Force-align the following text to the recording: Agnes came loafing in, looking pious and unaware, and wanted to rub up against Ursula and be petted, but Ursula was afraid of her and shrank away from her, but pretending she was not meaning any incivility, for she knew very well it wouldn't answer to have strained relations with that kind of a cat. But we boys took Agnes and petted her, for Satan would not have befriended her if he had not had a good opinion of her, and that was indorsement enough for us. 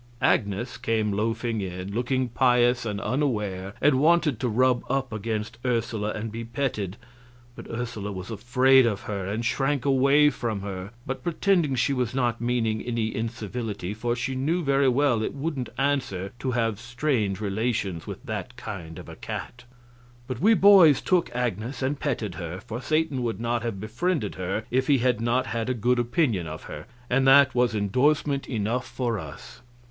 Agnes 0.23 0.79
came 0.79 1.11
loafing 1.13 1.61
in, 1.61 1.93
looking 1.93 2.27
pious 2.27 2.87
and 2.87 2.99
unaware, 3.01 3.75
and 3.79 3.99
wanted 3.99 4.39
to 4.39 4.49
rub 4.49 4.83
up 4.89 5.13
against 5.13 5.59
Ursula 5.63 6.09
and 6.13 6.31
be 6.31 6.43
petted, 6.43 6.97
but 7.55 7.67
Ursula 7.69 8.11
was 8.11 8.31
afraid 8.31 8.87
of 8.87 9.01
her 9.01 9.27
and 9.27 9.45
shrank 9.45 9.85
away 9.85 10.31
from 10.31 10.61
her, 10.61 10.89
but 11.05 11.21
pretending 11.23 11.75
she 11.75 11.93
was 11.93 12.15
not 12.15 12.41
meaning 12.41 12.81
any 12.81 13.15
incivility, 13.15 13.93
for 13.93 14.15
she 14.15 14.33
knew 14.33 14.63
very 14.63 14.89
well 14.89 15.21
it 15.21 15.35
wouldn't 15.35 15.69
answer 15.77 16.31
to 16.39 16.49
have 16.49 16.79
strained 16.79 17.39
relations 17.39 18.07
with 18.07 18.23
that 18.25 18.55
kind 18.57 18.97
of 18.97 19.07
a 19.07 19.15
cat. 19.15 19.65
But 20.25 20.39
we 20.39 20.55
boys 20.55 20.99
took 20.99 21.29
Agnes 21.35 21.83
and 21.83 21.99
petted 21.99 22.33
her, 22.33 22.59
for 22.59 22.81
Satan 22.81 23.21
would 23.21 23.39
not 23.39 23.61
have 23.61 23.79
befriended 23.79 24.33
her 24.33 24.63
if 24.71 24.87
he 24.87 24.97
had 24.97 25.21
not 25.21 25.45
had 25.45 25.69
a 25.69 25.75
good 25.75 25.99
opinion 25.99 26.47
of 26.47 26.63
her, 26.63 26.87
and 27.07 27.27
that 27.27 27.53
was 27.53 27.75
indorsement 27.75 28.49
enough 28.49 28.87
for 28.87 29.19
us. 29.19 29.61